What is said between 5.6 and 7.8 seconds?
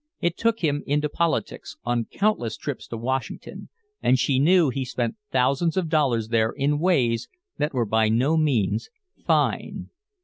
of dollars there in ways that